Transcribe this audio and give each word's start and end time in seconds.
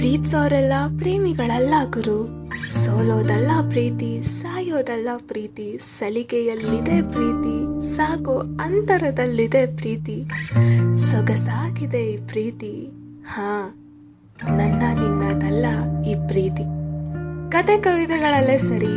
ಪ್ರೀತಿಸೋರೆಲ್ಲ 0.00 0.72
ಪ್ರೇಮಿಗಳಲ್ಲ 0.98 1.74
ಗುರು. 1.90 2.28
ಸೋಲೋದಲ್ಲ 2.70 3.50
ಪ್ರೀತಿ, 3.68 4.22
ಸಾಯೋದಲ್ಲ 4.22 5.08
ಪ್ರೀತಿ, 5.28 5.72
ಸಲಿಗೆಯಲ್ಲಿದೆ 5.78 7.02
ಪ್ರೀತಿ, 7.02 7.84
sago 7.96 8.38
ಅಂತರದಲ್ಲಿದೆ 8.38 9.76
ಪ್ರೀತಿ. 9.76 10.24
ಸೊಗಸಾಗಿದೆ 10.96 12.12
ಈ 12.12 12.16
ಪ್ರೀತಿ. 12.16 12.90
ಹಾ, 13.26 13.74
ನನ್ನ 14.56 14.82
ನಿನ್ನದಲ್ಲ 15.00 15.66
ಈ 16.02 16.14
ಪ್ರೀತಿ. 16.14 16.62
ಕತೆ 17.50 17.76
ಕವಿತೆಗಳಲ್ಲೇ 17.76 18.58
ಸರಿ 18.58 18.92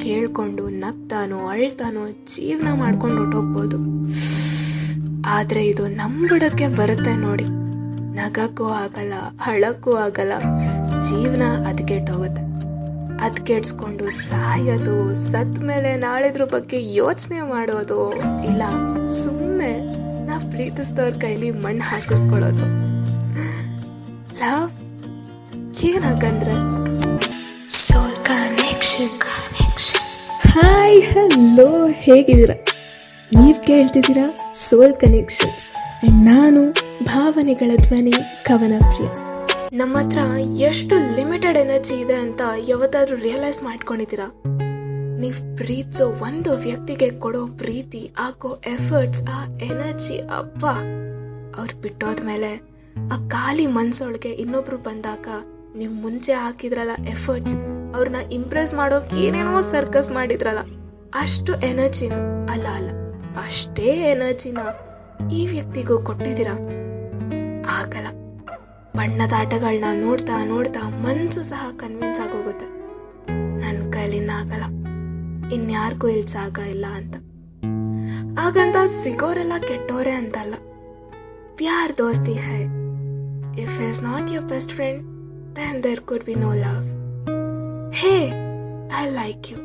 ಕೇಳ್ಕೊಂಡು 0.00 0.68
ನಗ್ತಾನೋ 0.68 1.46
ಅಳ್ತಾನೋ 1.46 2.10
ಜೀವನ 2.10 2.72
ಮಾಡ್ಕೊಂಡು 2.72 3.16
ಹೊಟ್ಟೋಗ್ಬೋದು 3.16 3.78
ಆದ್ರೆ 5.26 5.66
ಇದು 5.66 5.88
ನಮ್ 5.88 6.28
ಬುಡಕ್ಕೆ 6.28 6.68
ಬರುತ್ತೆ 6.68 7.16
ನೋಡಿ. 7.16 7.63
ನಗಕ್ಕೂ 8.14 8.64
ಆಗಲ್ಲ 8.64 9.14
ಹಳಕ್ಕೂ 9.40 9.92
ಆಗಲ್ಲ. 9.96 10.32
ಜೀವನ 11.00 11.42
ಅದ್ಕೆಟ್ಟೋಗುತ್ತೆ 11.68 12.42
ಅದ್ 13.24 13.40
ಕೆಡ್ಸ್ಕೊಂಡು 13.46 14.10
ಸಾಯೋದು 14.10 15.14
ಸತ್ 15.14 15.58
ಮೇಲೆ 15.60 15.96
ನಾಳೆದ್ರ 15.96 16.44
ಬಗ್ಗೆ 16.44 16.92
ಯೋಚನೆ 16.94 17.40
ಮಾಡೋದು 17.40 18.12
ಇಲ್ಲ 18.50 18.62
ಸುಮ್ಮನೆ 19.06 19.72
ನಾ 20.26 20.38
ಪ್ರೀತಿಸಿದವ್ರ 20.50 21.14
ಕೈಲಿ 21.20 21.50
ಮಣ್ಣು 21.50 21.84
ಹಾಕಿಸ್ಕೊಳ್ಳೋದು. 21.84 22.64
Love 24.40 24.70
ಏನಾಗಂದ್ರೆ? 25.84 26.54
Soul 27.68 28.16
connection 28.26 29.14
connection 29.20 30.06
hi 30.52 31.02
hello 31.02 31.86
ಹೇಗಿದ್ದೀರಾ? 31.86 32.56
ನೀವು 33.32 33.62
ಕೇಳ್ತಿದ್ದೀರಾ 33.62 34.52
ಸೋಲ್ 34.54 34.92
ಕನೆಕ್ಷನ್ಸ್ 34.92 35.68
ಅಂಡ್ 36.02 36.26
ನಾನು 36.26 36.62
ಭಾವನೆಗಳ 37.02 37.72
ಧ್ವನಿ 37.76 38.12
ಕವನ 38.46 38.74
ಪ್ರಿಯ 38.90 39.08
ನಮ್ಮ 39.72 39.94
ಹತ್ರ 39.98 40.18
ಎಷ್ಟು 40.66 40.94
ಲಿಮಿಟೆಡ್ 41.16 41.58
ಎನರ್ಜಿ 41.58 41.94
ಇದೆ 41.94 42.14
ಅಂತ 42.14 42.42
ಯಾವತ್ತಾದ್ರೂ 42.68 43.16
ರಿಯಲೈಸ್ 43.16 43.62
ಮಾಡ್ಕೊಂಡಿದ್ದೀರಾ? 43.62 44.26
ನೀವು 45.22 45.56
ಪ್ರೀತಿಸೋ 45.56 46.06
ಒಂದು 46.26 46.52
ವ್ಯಕ್ತಿಗೆ 46.56 47.10
ಕೊಡೋ 47.24 47.46
ಪ್ರೀತಿ, 47.46 48.02
ಹಾಕೋ 48.18 48.50
ಎಫರ್ಟ್ಸ್, 48.66 49.22
ಆ 49.28 49.38
ಎನರ್ಜಿ 49.70 50.18
ಅಪ್ಪ 50.38 50.64
ಅವ್ರು 51.58 51.80
ಬಿಟ್ಟೋದ್ಮೇಲೆ 51.80 52.52
ಆ 53.14 53.18
ಖಾಲಿ 53.28 53.66
ಮನ್ಸೊಳಗೆ 53.66 54.32
ಇನ್ನೊಬ್ರು 54.44 54.78
ಬಂದಾಗ 54.78 55.28
ನೀವು 55.76 55.92
ಮುಂಚೆ 55.92 56.32
ಹಾಕಿದ್ರಲ್ಲ 56.32 56.96
ಎಫರ್ಟ್ಸ್ 57.08 57.56
ಅವ್ರನ್ನ 57.96 58.22
ಇಂಪ್ರೆಸ್ 58.30 58.74
ಮಾಡೋಕ್ 58.74 59.14
ಏನೇನೋ 59.14 59.60
ಸರ್ಕಸ್ 59.60 60.10
ಮಾಡಿದ್ರಲ್ಲ, 60.10 60.62
ಅಷ್ಟು 61.14 61.52
ಎನರ್ಜಿನ 61.70 62.14
ಅಲ್ಲ 62.54 62.66
ಅಲ್ಲ, 62.78 62.90
ಅಷ್ಟೇ 63.46 63.88
ಎನರ್ಜಿನ 64.14 64.58
ಈ 65.32 65.46
ವ್ಯಕ್ತಿಗೂ 65.46 66.02
ಕೊಟ್ಟಿದ್ದೀರ? 66.02 66.48
ಆಗಲ್ಲ. 67.68 68.06
ಬಣ್ಣದ 68.96 69.32
ಆಟಗಳನ್ನ 69.36 70.04
ನೋಡ್ತಾ 70.04 70.44
ನೋಡ್ತಾ 70.44 70.88
ಮನ್ಸು 70.88 71.42
ಸಹ 71.42 71.70
ಕನ್ವಿನ್ಸ್ 71.76 72.20
ಆಗೋಗುತ್ತೆ. 72.20 72.66
ನನ್ನ 73.32 73.90
ಕೈಲಿನ 73.90 74.30
ಆಗಲ್ಲ. 74.34 74.64
ಇನ್ಯಾರಿಗೂ 75.52 76.08
ಇಲ್ಲಿ 76.08 76.26
ಜಾಗ 76.26 76.58
ಇಲ್ಲ 76.58 76.84
ಅಂತ. 76.86 77.14
ಹಾಗಂತ 78.38 78.76
ಸಿಗೋರೆಲ್ಲ 78.86 79.52
ಕೆಟ್ಟೋರೆ 79.68 80.10
ಅಂತಲ್ಲ. 80.10 80.54
ಪ್ಯಾರ್ 81.56 81.98
ದೋಸ್ತಿ 81.98 82.32
high? 82.32 82.62
If 83.62 83.90
is 83.90 84.02
not 84.02 84.30
your 84.32 84.48
best 84.48 84.72
friend 84.72 85.02
then 85.56 85.84
there 85.84 86.00
could 86.00 86.24
be 86.24 86.34
no 86.34 86.54
love 86.54 86.86
hey 87.92 88.26
I 89.02 89.10
like 89.10 89.52
you 89.52 89.58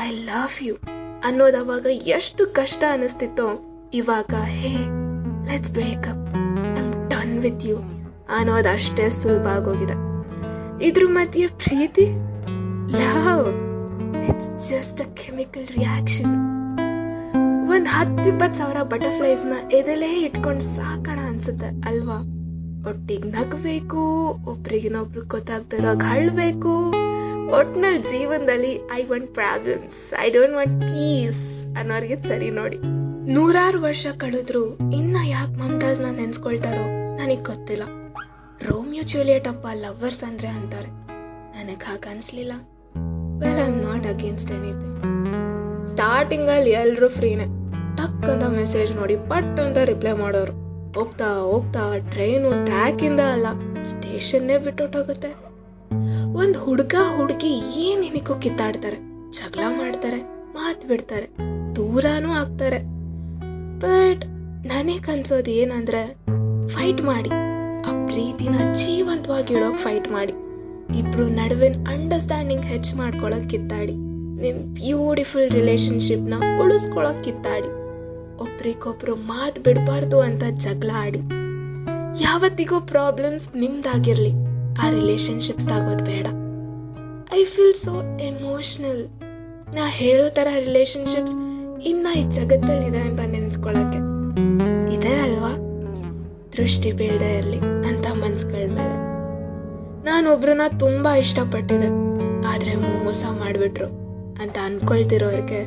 I 0.00 0.10
love 0.10 0.66
you 0.66 0.76
ಅನ್ನೋದು 1.24 1.58
ಅವಾಗ 1.58 1.86
ಎಷ್ಟು 1.90 2.46
ಕಷ್ಟ 2.46 2.84
ಅನಿಸ್ತಿತ್ತೋ. 2.90 3.73
ಇವಾಗ, 3.98 4.34
hey 4.58 4.70
let's 5.48 5.70
break up 5.70 6.22
I'm 6.78 6.88
done 7.12 7.34
with 7.40 7.66
you 7.66 7.76
ಅನ್ನೋದು 8.38 8.70
ಅಷ್ಟೇ 8.72 9.10
ಸುಲಭ 9.10 9.46
ಆಗೋಗಿದೆ. 9.46 9.96
ಇದ್ರ 10.86 11.04
ಮಧ್ಯೆ 11.06 11.46
ಪ್ರೀತಿ? 11.46 12.06
Love 13.00 13.48
it's 14.30 14.48
just 14.70 15.00
a 15.00 15.04
chemical 15.14 15.66
reaction 15.66 16.34
ಒಂದ್ 17.74 17.88
ಹತ್ತಿಪ್ಪತ್ತು 17.88 18.58
ಸಾವಿರ 18.58 18.82
ಬಟರ್ಫ್ಲೈಸ್ನ 18.82 19.52
ಎದೆಲೇ 19.72 20.10
ಇಟ್ಕೊಂಡು 20.20 20.60
ಸಾಕೋಣ 20.60 21.18
ಅನ್ಸುತ್ತೆ, 21.28 21.70
ಅಲ್ವಾ? 21.88 22.18
ಒಟ್ಟಿಗೆ 22.90 23.28
ನಗಬೇಕು 23.28 24.02
ಒಬ್ರಿಗಿನೊಬ್ರು 24.46 25.22
ಗೊತ್ತಾಗ್ದಿರೋ 25.26 25.92
ಹಳ್ಬೇಕು 26.10 26.74
ಒಟ್ನಲ್ಲಿ 27.58 28.02
ಜೀವನದಲ್ಲಿ 28.02 28.74
I 28.92 29.04
want 29.04 29.34
problems 29.34 30.14
I 30.20 30.30
don't 30.30 30.56
want 30.56 30.82
peace 30.82 31.44
ಅನ್ನೋರಿಗೆ 31.78 32.20
ಸರಿ 32.20 32.50
ನೋಡಿ. 32.50 32.80
ನೂರಾರು 33.28 33.82
ವರ್ಷ 33.82 34.06
ಕಳೆದ್ರು 34.16 34.78
ಇನ್ನ 34.78 35.16
ಯಾಕೆ 35.24 36.02
ನ 36.02 36.16
ನೆನ್ಸ್ಕೊಳ್ತಾರೋ 36.16 37.14
ನನಗ್ 37.16 37.44
ಗೊತ್ತಿಲ್ಲ. 37.44 37.82
ರೋಮಿಯೋ 38.68 39.02
ಜೂಲಿಯಟ್ 39.02 39.48
ಅಪ್ಪ 39.48 39.66
ಲವರ್ಸ್ 39.74 40.24
ಅಂದ್ರೆ 40.24 40.48
ಅಂತಾರೆ. 40.48 40.88
ನನಗ್ 41.56 41.84
ಹಾಗೆ 41.84 42.10
ಅನ್ಸ್ಲಿಲ್ಲ. 42.10 42.52
Well 43.40 43.58
I 43.58 43.62
am 43.62 43.80
not 43.80 44.06
against 44.06 44.52
anything 44.52 45.86
starting 45.86 46.48
ಅಲ್ಲಿ 46.48 46.70
ಎಲ್ರು 46.70 47.08
ಫ್ರೀನೆ. 47.08 47.44
ಟಕ್ 47.96 48.30
ಅಂತ 48.30 48.44
ಮೆಸೇಜ್ 48.44 48.92
ನೋಡಿ 48.92 49.16
ಪಟ್ 49.16 49.60
ಅಂತ 49.60 49.78
ರಿಪ್ಲೈ 49.78 50.12
ಮಾಡೋರು. 50.12 50.52
ಹೋಗ್ತಾ 50.92 51.24
ಹೋಗ್ತಾ 51.24 51.98
ಟ್ರೈನು 51.98 52.64
ಟ್ರ್ಯಾಕ್ 52.64 53.02
ಇಂದ 53.02 53.20
ಅಲ್ಲ, 53.20 53.46
ಸ್ಟೇಷನ್ನೇ 53.82 54.58
ಬಿಟ್ಟೊಟ್ಟೋಗುತ್ತೆ 54.58 55.28
ಒಂದ್ 56.32 56.56
ಹುಡುಗ 56.56 56.94
ಹುಡುಗಿ 57.16 57.52
ಏನ್ 57.76 58.04
ಏನಕ್ಕೂ 58.04 58.34
ಕಿತ್ತಾಡ್ತಾರೆ, 58.34 58.96
ಜಗಳ 59.30 59.64
ಮಾಡ್ತಾರೆ, 59.68 60.22
ಮಾತ್ 60.54 60.86
ಬಿಡ್ತಾರೆ, 60.86 61.28
ದೂರಾನೂ 61.76 62.30
ಆಗ್ತಾರೆ. 62.30 62.93
ಬಟ್ 63.84 64.22
ನನಗೆ 64.72 65.10
ಅನ್ಸೋದು 65.14 65.50
ಏನಂದ್ರೆ 65.62 66.02
ಫೈಟ್ 66.74 67.02
ಮಾಡಿ, 67.10 67.32
ಆ 67.88 67.92
ಪ್ರೀತಿನ 68.08 68.56
ಜೀವಂತವಾಗಿ 68.80 69.54
ಇಡೋಕೆ 69.54 69.78
ಫೈಟ್ 69.78 70.08
ಮಾಡಿ, 70.16 70.34
ಇಬ್ರು 71.00 71.24
ನಡುವಿನ 71.38 71.76
ಅಂಡರ್ಸ್ಟ್ಯಾಂಡಿಂಗ್ 71.94 72.66
ಹೆಚ್ಚು 72.72 72.92
ಮಾಡ್ಕೊಳಕ್ 72.96 73.48
ಕಿತ್ತಾಡಿ, 73.50 73.94
ನಿಮ್ 74.44 74.58
ಬ್ಯೂಟಿಫುಲ್ 74.78 75.48
ರಿಲೇಶನ್ಶಿಪ್ನ 75.50 76.34
ಉಳಿಸ್ಕೊಳಕ್ 76.62 77.22
ಕಿತ್ತಾಡಿ, 77.26 77.70
ಒಬ್ರಿಗೊಬ್ರು 78.44 79.14
ಮಾತು 79.32 79.58
ಬಿಡಬಾರ್ದು 79.62 80.20
ಅಂತ 80.20 80.44
ಜಗಳ 80.64 80.90
ಆಡಿ, 81.04 81.20
ಯಾವತ್ತಿಗೂ 82.24 82.78
ಪ್ರಾಬ್ಲಮ್ಸ್ 82.92 83.46
ನಿಮ್ದಾಗಿರ್ಲಿ, 83.56 84.32
ಆ 84.82 84.88
ರಿಲೇಶನ್ಶಿಪ್ಸ್ 84.90 85.68
ಆಗೋದು 85.68 86.04
ಬೇಡ. 86.04 86.26
ಐ 87.38 87.42
ಫೀಲ್ 87.44 87.76
ಸೋ 87.86 87.94
ಎಮೋಷ್ನಲ್ 88.30 89.02
ನಾ 89.76 89.84
ಹೇಳೋ 90.00 90.26
ಥರ 90.30 90.48
ರಿಲೇಶನ್ಶಿಪ್ಸ್ 90.66 91.34
ಇನ್ನ 91.84 92.06
ಈ 92.18 92.22
ಜಗತ್ತಲ್ಲಿದೆ 92.22 92.98
ಅಂತ 92.98 93.20
ನೆನ್ಸ್ಕೊಳಕ್ಕೆ. 93.20 93.98
ಇದೆ 94.94 95.20
ಅಲ್ವಾ? 95.20 95.50
ದೃಷ್ಟಿ 96.52 96.92
ಬೀಳದೆ 96.92 97.36
ಇರ್ಲಿ 97.36 97.58
ಅಂತ 97.58 98.06
ಮನ್ಸ್ಗಳ 98.12 98.70
ಮೇಲೆ. 98.70 99.14
ನಾನು 100.04 100.32
ಒಬ್ರನ್ನ 100.32 100.60
ತುಂಬಾ 100.78 101.16
ಇಷ್ಟಪಟ್ಟಿದ್ದೆ. 101.16 101.88
ಆದ್ರೆ 102.46 103.04
ಮೋಸ 103.04 103.24
ಮಾಡ್ಬಿಟ್ರು 103.30 103.86
ಅಂತ 104.42 104.56
ಅನ್ಕೊಳ್ತಿರೋರ್ಗೆ 104.64 105.64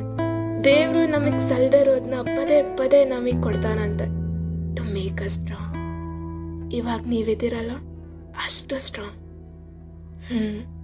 ದೇವ್ರು 0.64 1.06
ನಮಗ್ 1.06 1.38
ಸಲ್ದೇ 1.38 1.80
ಇರೋದ್ನ 1.80 2.14
ಪದೇ 2.22 2.62
ಪದೇ 2.62 3.04
ನಮಗ್ 3.04 3.42
ಕೊಡ್ತಾನಂತೆ. 3.42 4.04
ಟು 4.76 4.82
ಮೇಕ್ 4.82 5.22
ಅ 5.22 5.26
ಸ್ಟ್ರಾಂಗ್ 5.26 6.74
ಇವಾಗ 6.74 7.00
ನೀವಿದ್ದೀರಲ್ಲ? 7.08 7.70
ಅಷ್ಟು 8.46 8.78
ಸ್ಟ್ರಾಂಗ್ 8.78 9.14
ಹ್ಮ್. 10.32 10.77